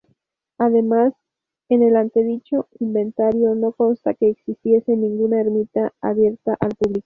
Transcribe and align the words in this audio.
Además 0.57 1.13
en 1.69 1.83
el 1.83 1.95
antedicho 1.95 2.67
inventario 2.79 3.53
no 3.53 3.71
consta 3.71 4.15
que 4.15 4.29
existiese 4.31 4.97
ninguna 4.97 5.39
ermita 5.39 5.93
abierta 6.01 6.57
al 6.59 6.69
público. 6.73 6.99